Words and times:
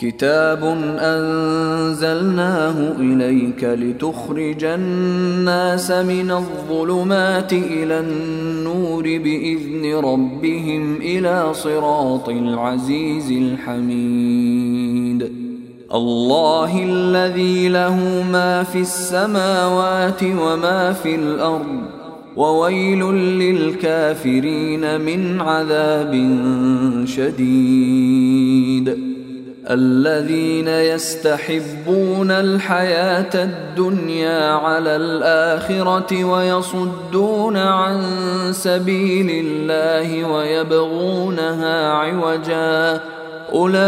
كتاب 0.00 0.64
أنزلناه 0.98 2.92
إليك 3.00 3.64
لتخرج 3.64 4.64
الناس 4.64 5.90
من 5.90 6.30
الظلمات 6.30 7.52
إلى 7.52 8.00
النور 8.00 9.02
بإذن 9.02 9.94
ربهم 9.94 10.96
إلى 10.96 11.48
صراط 11.52 12.28
العزيز 12.28 13.30
الحميد. 13.30 15.32
الله 15.94 16.84
الذي 16.84 17.68
له 17.68 18.24
ما 18.32 18.62
في 18.62 18.80
السماوات 18.80 20.22
وما 20.22 20.92
في 20.92 21.14
الأرض 21.14 21.80
وويل 22.36 23.14
للكافرين 23.14 25.00
من 25.00 25.40
عذاب 25.40 26.12
شديد. 27.04 29.19
الذين 29.70 30.68
يستحبون 30.68 32.30
الحياة 32.30 33.30
الدنيا 33.34 34.52
على 34.52 34.96
الآخرة 34.96 36.24
ويصدون 36.24 37.56
عن 37.56 38.02
سبيل 38.52 39.46
الله 39.46 40.24
ويبغونها 40.24 41.92
عوجا 41.92 43.00
أولئك 43.52 43.80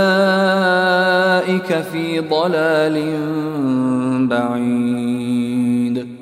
في 1.93 2.21
ضلال 2.21 3.17
بعيد. 4.29 6.21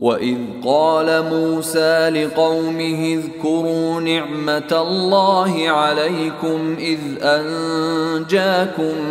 واذ 0.00 0.38
قال 0.64 1.24
موسى 1.30 2.08
لقومه 2.10 3.18
اذكروا 3.18 4.00
نعمه 4.00 4.72
الله 4.72 5.70
عليكم 5.70 6.76
اذ 6.78 6.98
انجاكم 7.22 9.02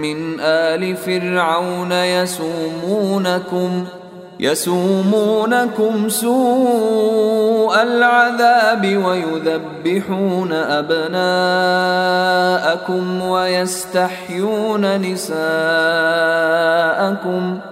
من 0.00 0.40
ال 0.40 0.96
فرعون 0.96 1.92
يسومونكم 1.92 3.84
يسومونكم 4.40 6.08
سوء 6.08 7.82
العذاب 7.82 8.96
ويذبحون 9.04 10.52
ابناءكم 10.52 11.22
ويستحيون 13.22 15.00
نساءكم 15.00 15.42
ۖ 17.68 17.71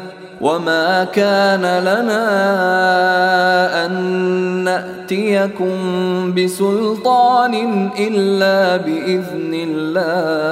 وما 0.41 1.03
كان 1.03 1.61
لنا 1.61 2.25
ان 3.85 3.93
ناتيكم 4.63 5.75
بسلطان 6.33 7.53
الا 7.99 8.77
باذن 8.77 9.53
الله 9.53 10.51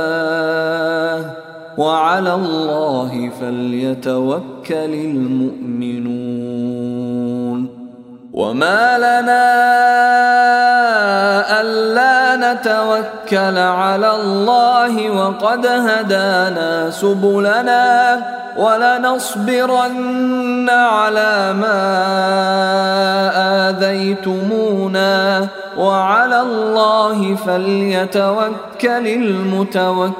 وعلى 1.77 2.33
الله 2.33 3.31
فليتوكل 3.41 4.93
المؤمنون 4.93 6.39
وما 8.33 8.97
لنا 8.97 9.45
الا 11.61 12.18
نتوكل 12.53 13.57
على 13.57 14.11
الله 14.15 15.09
وقد 15.09 15.65
هدانا 15.65 16.89
سبلنا 16.89 18.19
ولنصبرن 18.57 19.99
على 20.69 21.53
ما 21.53 21.81
آذيتمونا 23.69 25.47
وعلى 25.77 26.41
الله 26.41 27.35
فليتوكل 27.35 29.07
المتوكلون 29.07 30.19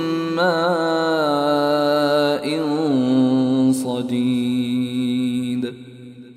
صديد 3.73 5.73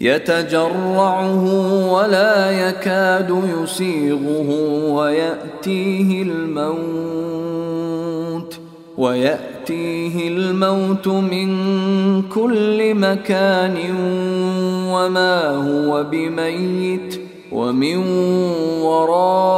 يتجرعه 0.01 1.45
ولا 1.93 2.51
يكاد 2.51 3.43
يسيغه 3.63 4.51
ويأتيه 4.93 6.23
الموت 6.23 6.95
ويأتيه 8.99 10.29
الموت 10.29 11.09
من 11.09 11.49
كل 12.23 12.95
مكان 12.95 13.77
وما 14.93 15.49
هو 15.51 16.05
بميت 16.05 17.21
ومن 17.55 17.97
ورائه 18.83 19.51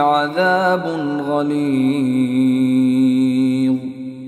عذاب 0.00 0.84
غليظ. 1.28 2.68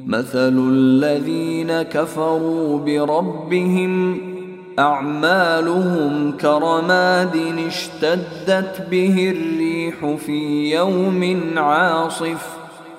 مثل 0.07 0.69
الذين 0.73 1.83
كفروا 1.83 2.79
بربهم 2.79 4.21
أعمالهم 4.79 6.33
كرماد 6.41 7.37
اشتدت 7.67 8.87
به 8.91 9.35
الريح 9.37 10.17
في 10.27 10.71
يوم 10.75 11.41
عاصف. 11.57 12.57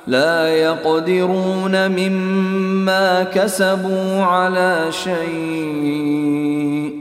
لا 0.07 0.47
يقدرون 0.47 1.91
مما 1.91 3.23
كسبوا 3.23 4.21
على 4.21 4.85
شيء. 4.89 7.00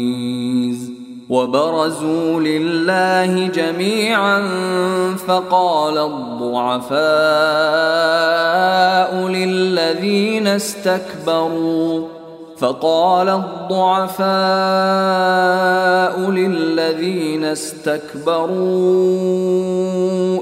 وبرزوا 1.31 2.39
لله 2.39 3.47
جميعا 3.47 4.47
فقال 5.27 5.97
الضعفاء 5.97 7.01
للذين 9.27 10.47
استكبروا 10.47 12.07
فقال 12.57 13.29
الضعفاء 13.29 14.31
للذين 16.31 17.43
استكبروا 17.43 18.51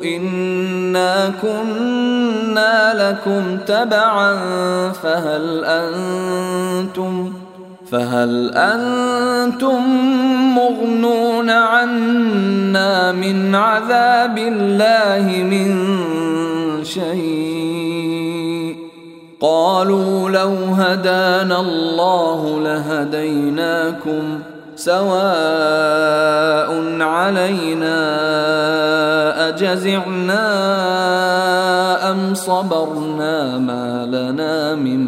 إنا 0.03 1.33
كنا 1.41 3.09
لكم 3.09 3.57
تبعا 3.57 4.33
فهل 4.91 5.65
أنتم 5.65 7.33
فهل 7.91 8.51
أنتم 8.55 9.81
مغنون 10.55 11.49
عنا 11.49 13.11
من 13.11 13.55
عذاب 13.55 14.37
الله 14.37 15.43
من 15.43 15.89
شيء؟ 16.83 18.29
قالوا 19.41 20.29
لو 20.29 20.55
هدانا 20.77 21.59
الله 21.59 22.59
لهديناكم 22.63 24.39
سواء 24.75 25.09
علينا 27.01 27.99
أجزعنا 29.49 30.45
أم 32.11 32.33
صبرنا 32.33 33.57
ما 33.57 34.05
لنا 34.05 34.75
من 34.75 35.07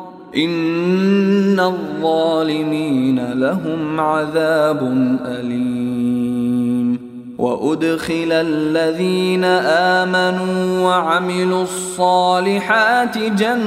إن 0.35 1.59
الظالمين 1.59 3.33
لهم 3.33 3.99
عذاب 3.99 4.79
أليم 5.25 7.11
وأدخل 7.37 8.31
الذين 8.31 9.43
آمنوا 9.43 10.85
وعملوا 10.87 11.63
الصالحات 11.63 13.17
جنات 13.17 13.61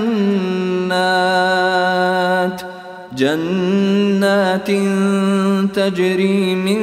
جنات 3.16 4.70
تجري 5.74 6.54
من 6.54 6.80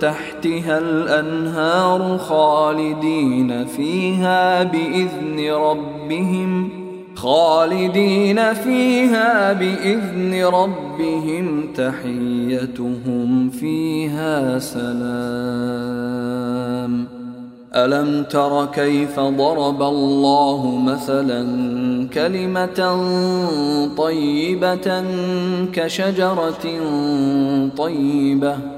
تحتها 0.00 0.78
الأنهار 0.78 2.18
خالدين 2.18 3.66
فيها 3.66 4.62
بإذن 4.62 5.52
ربهم 5.52 6.77
خالدين 7.22 8.54
فيها 8.54 9.52
بإذن 9.52 10.44
ربهم 10.44 11.72
تحيتهم 11.74 13.50
فيها 13.50 14.58
سلام. 14.58 15.98
ألم 17.74 18.24
تر 18.24 18.66
كيف 18.66 19.20
ضرب 19.20 19.82
الله 19.82 20.82
مثلا 20.86 21.42
كلمة 22.14 22.96
طيبة 23.96 25.04
كشجرة 25.72 26.64
طيبة؟ 27.76 28.77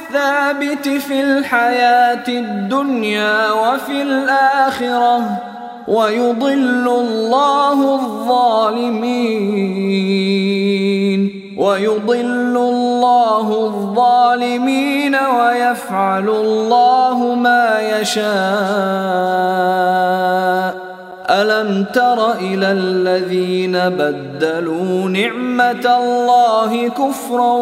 في 1.11 1.21
الحياة 1.21 2.27
الدنيا 2.27 3.51
وفي 3.51 4.01
الآخرة 4.01 5.37
ويضل 5.87 6.87
الله 6.87 7.95
الظالمين 7.95 9.31
ويضل 11.57 12.57
الله 12.57 13.65
الظالمين 13.65 15.15
ويفعل 15.15 16.29
الله 16.29 17.35
ما 17.35 17.79
يشاء 17.99 18.31
ألم 21.31 21.85
تر 21.93 22.33
إلى 22.33 22.71
الذين 22.71 23.71
بدلوا 23.71 25.09
نعمة 25.09 25.97
الله 25.97 26.89
كفرا 26.89 27.53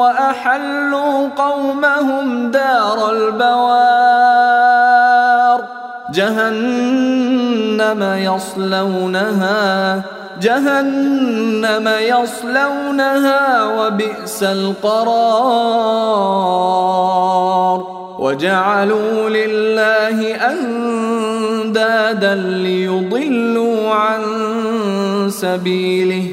وأحلوا 0.00 1.28
قومهم 1.36 2.50
دار 2.50 3.10
البوار؟ 3.10 4.80
جهنم 6.14 8.02
يصلونها 8.02 10.02
جهنم 10.40 11.88
يصلونها 12.00 13.64
وبئس 13.64 14.42
القرار. 14.42 15.10
وجعلوا 18.20 19.28
لله 19.28 20.34
أندادا 20.52 22.34
ليضلوا 22.34 23.90
عن 23.90 24.22
سبيله. 25.30 26.24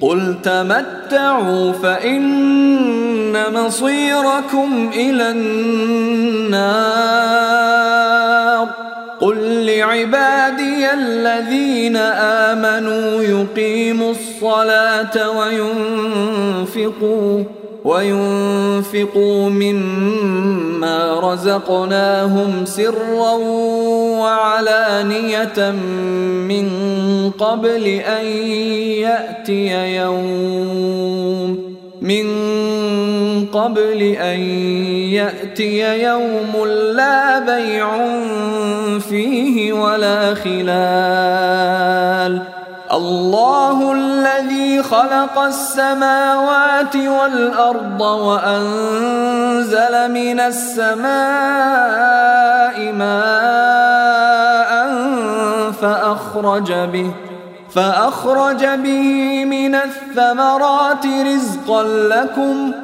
قل 0.00 0.34
تمتعوا 0.42 1.72
فإن 1.72 3.34
مصيركم 3.52 4.90
إلى 4.94 5.30
النار. 5.30 6.64
قل 9.20 9.66
لعبادي 9.66 10.92
الذين 10.92 11.96
آمنوا 12.46 13.22
يقيموا 13.22 14.10
الصلاة 14.10 15.30
وينفقوا 16.68 17.44
وينفقوا 17.84 19.48
مما 19.50 21.20
رزقناهم 21.20 22.64
سرا 22.64 23.32
وعلانية 24.20 25.70
من 26.48 26.70
قبل 27.38 27.86
أن 27.86 28.26
يأتي 29.04 29.96
يوم 29.96 31.74
من 32.02 32.26
قبل 33.46 34.02
أن 34.02 34.40
يأتي 35.12 36.02
يوم 36.02 36.66
لا 36.96 37.38
بيع 37.38 37.88
فيه 38.98 39.72
ولا 39.72 40.34
خلال 40.34 42.03
الله 42.94 43.92
الذي 43.92 44.82
خلق 44.82 45.38
السماوات 45.38 46.96
والأرض 46.96 48.00
وأنزل 48.00 49.94
من 50.10 50.40
السماء 50.40 51.04
ماء 52.92 54.72
فأخرج 55.72 56.72
به 56.72 57.10
فأخرج 57.70 58.64
به 58.64 59.44
من 59.44 59.74
الثمرات 59.74 61.06
رزقا 61.06 61.82
لكم 61.82 62.72
ۖ 62.72 62.83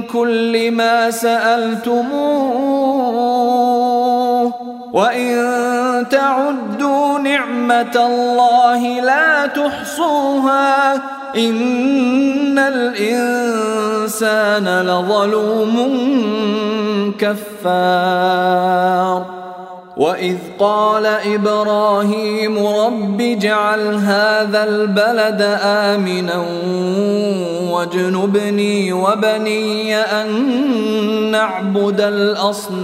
كل 0.00 0.70
ما 0.70 1.10
سألتموه 1.10 2.62
وإن 4.92 6.06
تعدوا 6.10 7.18
نعمة 7.18 7.96
الله 7.96 9.00
لا 9.00 9.46
تحصوها 9.46 10.94
إن 11.36 12.58
الإنسان 12.58 13.62
لظلوم 14.80 15.76
كفار 17.18 18.62
وإذ 19.96 20.36
قال 20.58 21.06
إبراهيم 21.06 22.66
رب 22.66 23.20
اجعل 23.20 23.94
هذا 23.94 24.64
البلد 24.64 25.58
آمنا 25.62 26.44
واجنبني 27.82 28.92
وبني 28.92 29.96
أن 29.96 30.28
نعبد 31.30 32.00
الأصنام. 32.00 32.82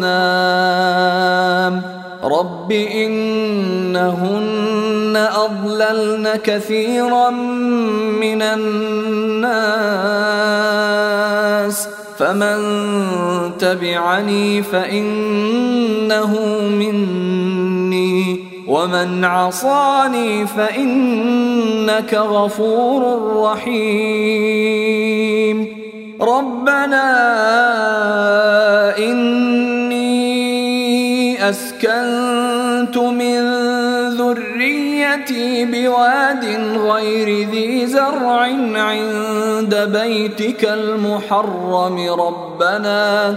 رب 2.24 2.72
إنهن 2.72 4.36
أضللن 5.36 6.28
كثيرا 6.44 7.30
من 8.20 8.42
الناس. 8.42 9.48
فمن 12.18 12.58
تبعني 13.58 14.62
فإنه 14.62 16.38
مني. 16.70 18.47
ومن 18.68 19.24
عصاني 19.24 20.46
فإنك 20.46 22.14
غفور 22.14 23.32
رحيم 23.42 24.98
ربنا 26.20 27.08
إني 28.98 30.28
أسكنت 31.50 32.98
من 32.98 33.40
ذريتي 34.08 35.64
بواد 35.64 36.44
غير 36.76 37.48
ذي 37.48 37.86
زرع 37.86 38.40
عند 38.74 39.74
بيتك 39.92 40.64
المحرم 40.64 42.10
ربنا 42.20 43.36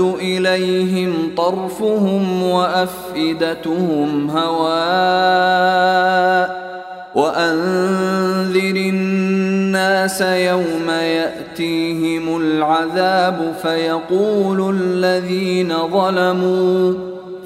إليهم 0.00 1.34
طرفهم 1.36 2.42
وأفئدتهم 2.42 4.30
هواء 4.30 5.52
وأنذر 7.14 8.76
الناس 8.76 10.20
يوم 10.20 10.90
يأتيهم 10.90 12.36
العذاب 12.36 13.54
فيقول 13.62 14.76
الذين 14.76 15.88
ظلموا 15.88 16.94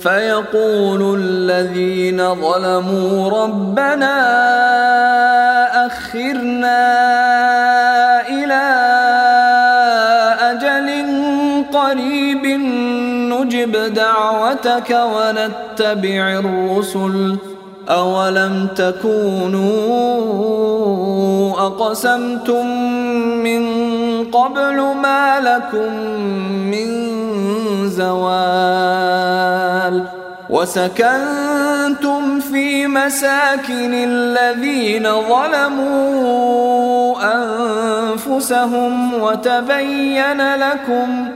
فيقول 0.01 1.19
الذين 1.21 2.35
ظلموا 2.35 3.31
ربنا 3.45 4.17
أخرنا 5.87 6.79
إلى 8.29 8.96
قريب 11.87 12.47
نجب 13.33 13.73
دعوتك 13.95 14.91
ونتبع 14.91 16.39
الرسل. 16.39 17.37
أولم 17.89 18.69
تكونوا 18.77 19.67
أقسمتم 21.67 22.67
من 23.43 23.63
قبل 24.25 24.81
ما 25.03 25.41
لكم 25.41 25.93
من 26.71 26.89
زوال؟ 27.89 29.47
وسكنتم 30.51 32.41
في 32.41 32.87
مساكن 32.87 33.95
الذين 33.95 35.03
ظلموا 35.03 36.37
أنفسهم 37.35 39.15
وتبين 39.15 40.55
لكم 40.55 41.29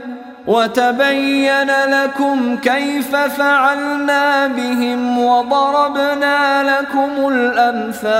وتبين 0.51 1.71
لكم 1.87 2.57
كيف 2.57 3.15
فعلنا 3.15 4.47
بهم 4.47 5.25
وضربنا 5.25 6.63
لكم 6.63 7.27
الأمثال 7.27 8.11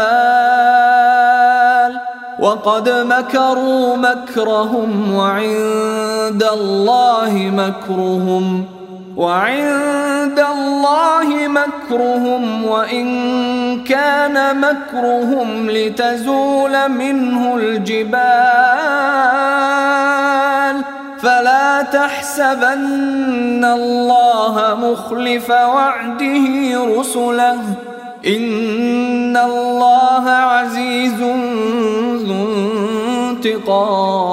وقد 2.39 2.89
مكروا 2.89 3.97
مكرهم 3.97 5.15
وعند 5.15 6.43
الله 6.53 7.51
مكرهم 7.53 8.65
وعند 9.17 10.39
الله 10.55 11.47
مكرهم 11.47 12.65
وإن 12.65 13.83
كان 13.83 14.61
مكرهم 14.61 15.69
لتزول 15.69 16.89
منه 16.89 17.55
الجبال 17.55 19.31
فلا 21.21 21.81
تحسبن 21.81 23.65
الله 23.65 24.77
مخلف 24.81 25.49
وعده 25.49 26.75
رسله. 26.99 27.59
إن 28.27 29.37
الله 29.37 30.29
عزيز 30.29 31.21
ذو 32.27 32.35
انتقام. 33.29 34.31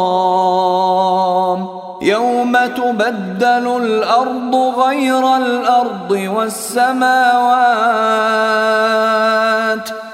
يوم 2.02 2.56
تبدل 2.76 3.76
الأرض 3.82 4.54
غير 4.54 5.36
الأرض 5.36 6.10
والسماوات 6.10 7.18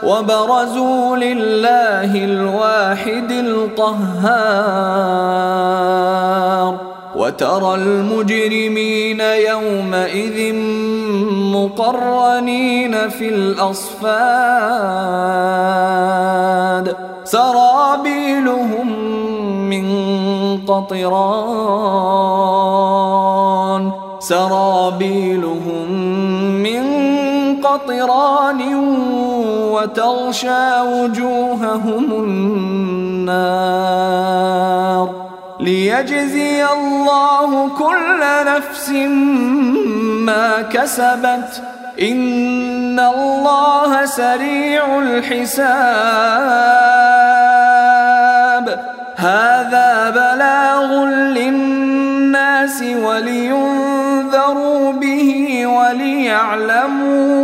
وبرزوا 0.05 1.17
لله 1.17 2.25
الواحد 2.25 3.31
القهار. 3.31 4.35
وترى 7.17 7.75
المجرمين 7.75 9.21
يومئذ 9.21 10.55
مقرنين 11.55 13.09
في 13.09 13.29
الأصفاد. 13.29 14.05
سرابيلهم 17.25 18.88
من 19.71 19.87
قطران. 20.67 22.05
سرابيلهم 24.21 25.90
من 26.62 26.85
قطران 27.62 28.61
وتغشى 29.85 30.81
وجوههم 30.81 32.12
النار 32.12 33.44
ليجزي 35.61 36.64
الله 36.64 37.68
كل 37.79 38.20
نفس 38.47 38.90
ما 40.29 40.62
كسبت. 40.62 41.62
إن 42.01 43.01
الله 43.01 44.05
سريع 44.05 44.99
الحساب. 44.99 45.64
هذا 49.16 50.11
بلاغ 50.11 51.05
للناس 51.38 52.83
ولينذروا 52.83 54.92
به 54.92 55.66
وليعلموا 55.66 57.44